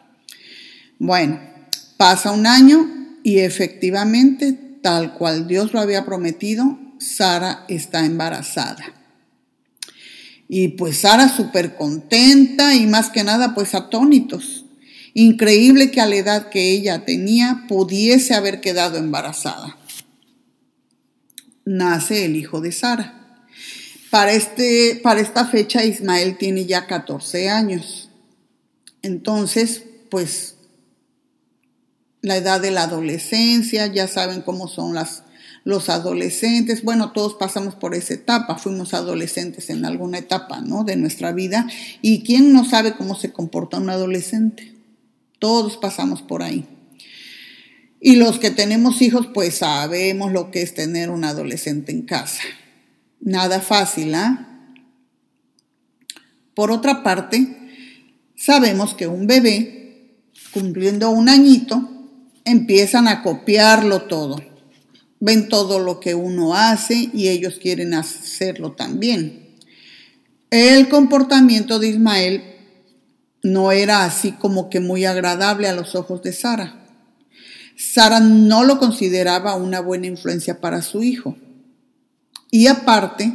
Bueno, 1.00 1.40
pasa 1.98 2.32
un 2.32 2.48
año 2.48 2.88
y 3.24 3.40
efectivamente, 3.40 4.58
tal 4.82 5.14
cual 5.14 5.48
Dios 5.48 5.74
lo 5.74 5.80
había 5.80 6.06
prometido, 6.06 6.80
Sara 7.00 7.66
está 7.68 8.06
embarazada. 8.06 8.94
Y 10.48 10.70
pues 10.70 11.00
Sara 11.00 11.30
súper 11.30 11.76
contenta 11.76 12.76
y 12.76 12.86
más 12.86 13.10
que 13.10 13.24
nada 13.24 13.54
pues 13.54 13.74
atónitos. 13.74 14.66
Increíble 15.14 15.92
que 15.92 16.00
a 16.00 16.06
la 16.06 16.16
edad 16.16 16.50
que 16.50 16.72
ella 16.72 17.04
tenía 17.06 17.66
pudiese 17.68 18.34
haber 18.34 18.62
quedado 18.62 18.98
embarazada 18.98 19.78
nace 21.66 22.26
el 22.26 22.36
hijo 22.36 22.62
de 22.62 22.72
Sara. 22.72 23.46
Para, 24.10 24.34
este, 24.34 25.00
para 25.02 25.22
esta 25.22 25.46
fecha 25.46 25.86
Ismael 25.86 26.38
tiene 26.38 26.66
ya 26.66 26.86
14 26.86 27.50
años. 27.50 28.10
Entonces, 29.02 29.84
pues 30.10 30.56
la 32.22 32.38
edad 32.38 32.62
de 32.62 32.72
la 32.72 32.84
adolescencia, 32.84 33.88
ya 33.88 34.08
saben 34.08 34.42
cómo 34.42 34.68
son 34.68 34.94
las, 34.94 35.24
los 35.64 35.90
adolescentes. 35.90 36.84
Bueno, 36.84 37.14
todos 37.14 37.36
pasamos 37.36 37.76
por 37.76 37.96
esa 37.96 38.14
etapa, 38.14 38.58
fuimos 38.58 38.94
adolescentes 38.94 39.70
en 39.70 39.86
alguna 39.86 40.20
etapa 40.20 40.62
¿no? 40.62 40.84
de 40.84 40.98
nuestra 40.98 41.32
vida. 41.32 41.68
¿Y 42.02 42.24
quién 42.24 42.54
no 42.54 42.66
sabe 42.66 42.94
cómo 42.94 43.16
se 43.16 43.32
comporta 43.32 43.78
un 43.78 43.90
adolescente? 43.90 44.76
Todos 45.40 45.78
pasamos 45.78 46.22
por 46.22 46.44
ahí. 46.44 46.68
Y 48.04 48.16
los 48.16 48.40
que 48.40 48.50
tenemos 48.50 49.04
hijos, 49.04 49.28
pues 49.32 49.58
sabemos 49.58 50.32
lo 50.32 50.50
que 50.50 50.64
es 50.64 50.74
tener 50.74 51.12
un 51.12 51.24
adolescente 51.24 51.92
en 51.92 52.02
casa. 52.02 52.42
Nada 53.20 53.62
fácil, 53.62 54.16
¿ah? 54.16 54.74
Por 56.56 56.72
otra 56.72 57.04
parte, 57.04 57.58
sabemos 58.36 58.96
que 58.96 59.06
un 59.06 59.28
bebé, 59.28 60.18
cumpliendo 60.52 61.12
un 61.12 61.30
añito, 61.30 62.10
empiezan 62.44 63.08
a 63.08 63.22
copiarlo 63.22 64.02
todo. 64.02 64.42
Ven 65.20 65.48
todo 65.48 65.78
lo 65.78 66.00
que 66.00 66.16
uno 66.16 66.56
hace 66.56 67.12
y 67.14 67.28
ellos 67.28 67.60
quieren 67.62 67.94
hacerlo 67.94 68.72
también. 68.72 69.58
El 70.50 70.90
comportamiento 70.90 71.78
de 71.78 71.90
Ismael 71.90 72.44
no 73.44 73.72
era 73.72 74.06
así 74.06 74.32
como 74.32 74.72
que 74.72 74.80
muy 74.80 75.06
agradable 75.06 75.68
a 75.68 75.76
los 75.76 75.94
ojos 75.94 76.24
de 76.24 76.34
Sara. 76.34 76.81
Sara 77.82 78.20
no 78.20 78.64
lo 78.64 78.78
consideraba 78.78 79.56
una 79.56 79.80
buena 79.80 80.06
influencia 80.06 80.62
para 80.62 80.84
su 80.84 81.02
hijo. 81.02 81.36
Y 82.52 82.68
aparte, 82.68 83.34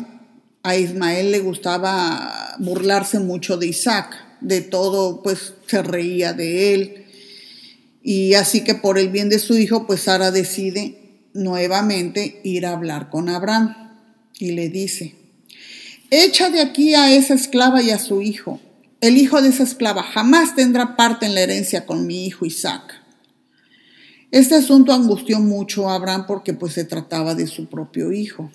a 0.62 0.76
Ismael 0.76 1.32
le 1.32 1.40
gustaba 1.40 2.54
burlarse 2.60 3.18
mucho 3.18 3.56
de 3.56 3.66
Isaac, 3.66 4.14
de 4.40 4.60
todo, 4.60 5.20
pues 5.20 5.54
se 5.66 5.82
reía 5.82 6.32
de 6.32 6.74
él. 6.74 7.06
Y 8.04 8.34
así 8.34 8.62
que 8.62 8.76
por 8.76 9.00
el 9.00 9.08
bien 9.08 9.28
de 9.30 9.40
su 9.40 9.58
hijo, 9.58 9.84
pues 9.84 10.02
Sara 10.02 10.30
decide 10.30 11.26
nuevamente 11.34 12.40
ir 12.44 12.66
a 12.66 12.72
hablar 12.72 13.10
con 13.10 13.28
Abraham 13.28 13.74
y 14.38 14.52
le 14.52 14.68
dice, 14.68 15.16
echa 16.10 16.50
de 16.50 16.60
aquí 16.60 16.94
a 16.94 17.12
esa 17.12 17.34
esclava 17.34 17.82
y 17.82 17.90
a 17.90 17.98
su 17.98 18.22
hijo. 18.22 18.60
El 19.00 19.16
hijo 19.16 19.42
de 19.42 19.48
esa 19.48 19.64
esclava 19.64 20.04
jamás 20.04 20.54
tendrá 20.54 20.94
parte 20.94 21.26
en 21.26 21.34
la 21.34 21.40
herencia 21.40 21.84
con 21.84 22.06
mi 22.06 22.26
hijo 22.26 22.46
Isaac. 22.46 23.05
Este 24.36 24.54
asunto 24.54 24.92
angustió 24.92 25.40
mucho 25.40 25.88
a 25.88 25.94
Abraham 25.94 26.26
porque 26.26 26.52
pues 26.52 26.74
se 26.74 26.84
trataba 26.84 27.34
de 27.34 27.46
su 27.46 27.70
propio 27.70 28.12
hijo, 28.12 28.50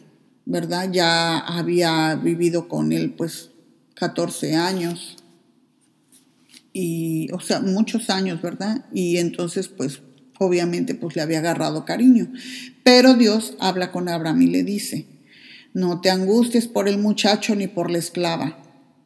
¿verdad? 0.46 0.92
Ya 0.92 1.40
había 1.40 2.14
vivido 2.14 2.68
con 2.68 2.92
él 2.92 3.16
pues 3.18 3.50
14 3.96 4.54
años 4.54 5.18
y, 6.72 7.32
o 7.32 7.40
sea, 7.40 7.62
muchos 7.62 8.12
años, 8.12 8.44
¿verdad? 8.44 8.86
Y 8.94 9.18
entonces 9.18 9.70
pues 9.70 10.04
obviamente 10.38 10.94
pues 10.94 11.16
le 11.16 11.24
había 11.24 11.40
agarrado 11.40 11.84
cariño. 11.84 12.32
Pero 12.84 13.16
Dios 13.16 13.56
habla 13.60 13.92
con 13.92 14.08
Abraham 14.08 14.44
y 14.44 14.48
le 14.50 14.64
dice, 14.64 15.08
no 15.74 16.00
te 16.00 16.12
angusties 16.12 16.68
por 16.68 16.88
el 16.88 17.00
muchacho 17.00 17.56
ni 17.56 17.66
por 17.66 17.90
la 17.90 17.98
esclava, 17.98 18.60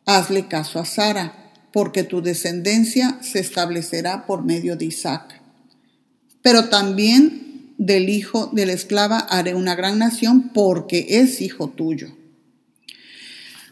hazle 0.05 0.49
caso 0.49 0.79
a 0.79 0.85
Sara, 0.85 1.53
porque 1.71 2.03
tu 2.03 2.21
descendencia 2.21 3.19
se 3.21 3.39
establecerá 3.39 4.25
por 4.25 4.43
medio 4.43 4.75
de 4.75 4.83
Isaac 4.83 5.44
pero 6.45 6.65
también 6.65 7.73
del 7.79 8.07
hijo 8.07 8.51
de 8.53 8.67
la 8.67 8.73
esclava 8.73 9.17
haré 9.17 9.55
una 9.55 9.73
gran 9.73 9.97
nación 9.97 10.51
porque 10.53 11.07
es 11.09 11.41
hijo 11.41 11.69
tuyo. 11.69 12.15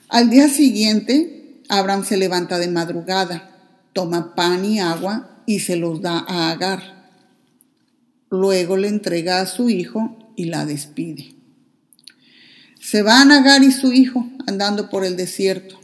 Al 0.10 0.32
día 0.32 0.50
siguiente, 0.50 1.62
Abraham 1.70 2.04
se 2.04 2.18
levanta 2.18 2.58
de 2.58 2.70
madrugada, 2.70 3.52
toma 3.94 4.34
pan 4.34 4.66
y 4.66 4.80
agua 4.80 5.44
y 5.46 5.60
se 5.60 5.76
los 5.76 6.02
da 6.02 6.26
a 6.28 6.50
Agar. 6.50 7.12
Luego 8.32 8.76
le 8.76 8.88
entrega 8.88 9.42
a 9.42 9.46
su 9.46 9.70
hijo 9.70 10.34
y 10.36 10.46
la 10.46 10.66
despide. 10.66 11.36
Se 12.82 13.04
van 13.04 13.32
Agar 13.32 13.62
y 13.62 13.72
su 13.72 13.94
hijo 13.94 14.28
andando 14.48 14.90
por 14.90 15.06
el 15.06 15.16
desierto. 15.16 15.80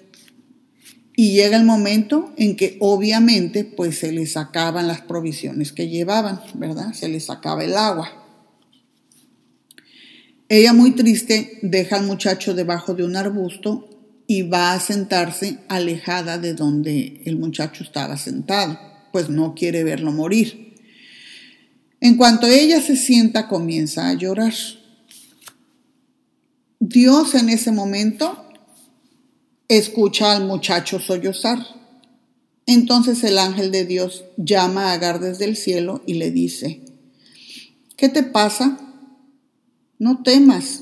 Y 1.20 1.34
llega 1.34 1.58
el 1.58 1.66
momento 1.66 2.32
en 2.38 2.56
que 2.56 2.78
obviamente 2.80 3.66
pues 3.66 3.98
se 4.00 4.14
les 4.14 4.38
acaban 4.38 4.88
las 4.88 5.02
provisiones 5.02 5.74
que 5.74 5.90
llevaban, 5.90 6.40
¿verdad? 6.54 6.94
Se 6.94 7.10
les 7.10 7.30
acaba 7.30 7.66
el 7.66 7.76
agua. 7.76 8.26
Ella 10.48 10.72
muy 10.72 10.92
triste 10.92 11.60
deja 11.62 11.98
al 11.98 12.06
muchacho 12.06 12.54
debajo 12.54 12.94
de 12.94 13.04
un 13.04 13.18
arbusto 13.18 13.90
y 14.28 14.44
va 14.44 14.72
a 14.72 14.80
sentarse 14.80 15.60
alejada 15.68 16.38
de 16.38 16.54
donde 16.54 17.22
el 17.26 17.36
muchacho 17.36 17.84
estaba 17.84 18.16
sentado, 18.16 18.80
pues 19.12 19.28
no 19.28 19.56
quiere 19.56 19.84
verlo 19.84 20.14
morir. 20.14 20.74
En 22.00 22.16
cuanto 22.16 22.48
ella 22.48 22.80
se 22.80 22.96
sienta 22.96 23.50
comienza 23.50 24.08
a 24.08 24.14
llorar. 24.14 24.54
Dios 26.80 27.36
en 27.36 27.50
ese 27.50 27.74
momento 27.74 28.49
escucha 29.70 30.34
al 30.34 30.46
muchacho 30.46 31.00
sollozar. 31.00 31.60
Entonces 32.66 33.24
el 33.24 33.38
ángel 33.38 33.72
de 33.72 33.86
Dios 33.86 34.26
llama 34.36 34.90
a 34.90 34.94
Agar 34.94 35.20
desde 35.20 35.46
el 35.46 35.56
cielo 35.56 36.04
y 36.06 36.16
le 36.16 36.32
dice, 36.32 36.82
¿qué 37.96 38.10
te 38.10 38.24
pasa? 38.24 38.78
No 39.98 40.22
temas, 40.24 40.82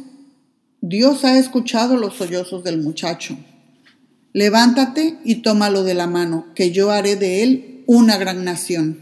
Dios 0.81 1.25
ha 1.25 1.37
escuchado 1.37 1.97
los 1.97 2.15
sollozos 2.15 2.63
del 2.63 2.81
muchacho. 2.81 3.37
Levántate 4.33 5.17
y 5.23 5.35
tómalo 5.35 5.83
de 5.83 5.93
la 5.93 6.07
mano, 6.07 6.47
que 6.55 6.71
yo 6.71 6.91
haré 6.91 7.15
de 7.15 7.43
él 7.43 7.83
una 7.87 8.17
gran 8.17 8.43
nación. 8.43 9.01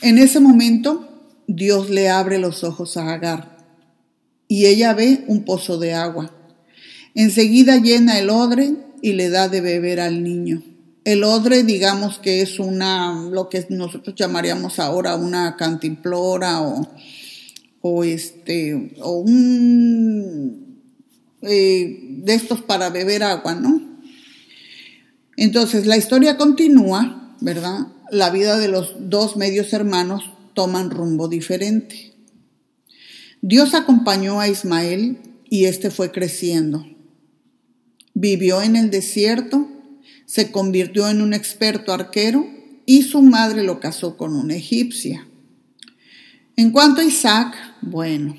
En 0.00 0.18
ese 0.18 0.40
momento, 0.40 1.08
Dios 1.46 1.90
le 1.90 2.08
abre 2.08 2.38
los 2.38 2.62
ojos 2.62 2.96
a 2.96 3.12
Agar 3.12 3.58
y 4.46 4.66
ella 4.66 4.94
ve 4.94 5.24
un 5.26 5.44
pozo 5.44 5.78
de 5.78 5.94
agua. 5.94 6.37
Enseguida 7.18 7.78
llena 7.78 8.16
el 8.20 8.30
odre 8.30 8.76
y 9.02 9.14
le 9.14 9.28
da 9.28 9.48
de 9.48 9.60
beber 9.60 9.98
al 9.98 10.22
niño. 10.22 10.62
El 11.02 11.24
odre, 11.24 11.64
digamos 11.64 12.20
que 12.20 12.42
es 12.42 12.60
una, 12.60 13.28
lo 13.28 13.48
que 13.48 13.66
nosotros 13.70 14.14
llamaríamos 14.14 14.78
ahora 14.78 15.16
una 15.16 15.56
cantimplora 15.56 16.62
o, 16.62 16.88
o 17.80 18.04
este, 18.04 18.92
o 19.00 19.18
un 19.18 20.80
eh, 21.42 21.98
de 22.22 22.34
estos 22.34 22.62
para 22.62 22.88
beber 22.90 23.24
agua, 23.24 23.56
¿no? 23.56 23.98
Entonces 25.36 25.86
la 25.86 25.96
historia 25.96 26.36
continúa, 26.36 27.34
¿verdad? 27.40 27.88
La 28.12 28.30
vida 28.30 28.58
de 28.58 28.68
los 28.68 28.94
dos 28.96 29.36
medios 29.36 29.72
hermanos 29.72 30.22
toman 30.54 30.90
rumbo 30.90 31.26
diferente. 31.26 32.14
Dios 33.42 33.74
acompañó 33.74 34.38
a 34.38 34.46
Ismael 34.46 35.18
y 35.50 35.64
éste 35.64 35.90
fue 35.90 36.12
creciendo. 36.12 36.86
Vivió 38.20 38.62
en 38.62 38.74
el 38.74 38.90
desierto, 38.90 39.68
se 40.26 40.50
convirtió 40.50 41.08
en 41.08 41.22
un 41.22 41.34
experto 41.34 41.92
arquero 41.92 42.48
y 42.84 43.02
su 43.02 43.22
madre 43.22 43.62
lo 43.62 43.78
casó 43.78 44.16
con 44.16 44.34
una 44.34 44.56
egipcia. 44.56 45.28
En 46.56 46.72
cuanto 46.72 47.00
a 47.00 47.04
Isaac, 47.04 47.54
bueno, 47.80 48.36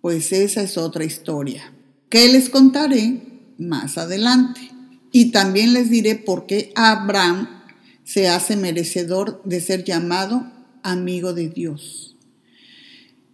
pues 0.00 0.30
esa 0.30 0.62
es 0.62 0.78
otra 0.78 1.02
historia, 1.02 1.72
que 2.08 2.28
les 2.28 2.48
contaré 2.50 3.20
más 3.58 3.98
adelante. 3.98 4.60
Y 5.10 5.32
también 5.32 5.72
les 5.72 5.90
diré 5.90 6.14
por 6.14 6.46
qué 6.46 6.70
Abraham 6.76 7.48
se 8.04 8.28
hace 8.28 8.54
merecedor 8.54 9.42
de 9.44 9.60
ser 9.60 9.82
llamado 9.82 10.46
amigo 10.84 11.32
de 11.32 11.48
Dios. 11.48 12.15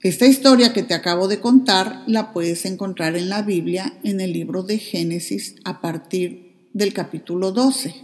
Esta 0.03 0.27
historia 0.27 0.73
que 0.73 0.83
te 0.83 0.95
acabo 0.95 1.29
de 1.29 1.39
contar 1.39 2.03
la 2.09 2.33
puedes 2.33 2.65
encontrar 2.65 3.17
en 3.17 3.29
la 3.29 3.43
Biblia 3.43 3.95
en 4.03 4.21
el 4.21 4.33
libro 4.33 4.65
de 4.65 4.79
Génesis 4.79 5.55
a 5.65 5.81
partir 5.81 6.67
del 6.73 6.93
capítulo 6.93 7.53
12. 7.53 7.95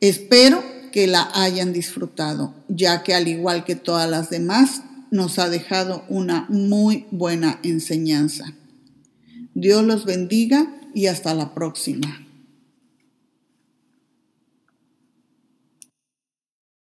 Espero 0.00 0.62
que 0.92 1.08
la 1.08 1.28
hayan 1.34 1.72
disfrutado, 1.72 2.54
ya 2.68 3.02
que 3.02 3.14
al 3.14 3.26
igual 3.26 3.64
que 3.64 3.74
todas 3.74 4.08
las 4.08 4.30
demás, 4.30 4.82
nos 5.10 5.40
ha 5.40 5.48
dejado 5.48 6.04
una 6.08 6.46
muy 6.50 7.06
buena 7.10 7.58
enseñanza. 7.64 8.54
Dios 9.54 9.82
los 9.82 10.04
bendiga 10.04 10.72
y 10.94 11.08
hasta 11.08 11.34
la 11.34 11.52
próxima. 11.52 12.25